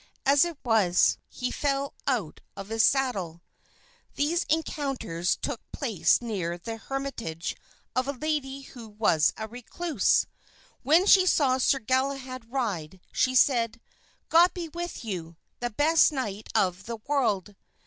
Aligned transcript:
As 0.25 0.43
it 0.45 0.57
was, 0.65 1.19
he 1.29 1.51
fell 1.51 1.93
out 2.07 2.41
of 2.57 2.69
his 2.69 2.81
saddle. 2.81 3.43
These 4.15 4.45
encounters 4.45 5.35
took 5.35 5.61
place 5.71 6.23
near 6.23 6.57
the 6.57 6.77
hermitage 6.77 7.55
of 7.95 8.07
a 8.07 8.11
lady 8.13 8.61
who 8.61 8.89
was 8.89 9.31
a 9.37 9.47
recluse. 9.47 10.25
When 10.81 11.05
she 11.05 11.27
saw 11.27 11.59
Sir 11.59 11.77
Galahad 11.77 12.51
ride 12.51 12.99
she 13.11 13.35
said, 13.35 13.79
"God 14.29 14.51
be 14.55 14.69
with 14.69 15.05
you, 15.05 15.37
the 15.59 15.69
best 15.69 16.11
knight 16.11 16.49
of 16.55 16.85
the 16.87 16.97
world." 17.05 17.55